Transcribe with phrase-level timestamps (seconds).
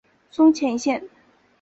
[0.31, 1.07] 松前线。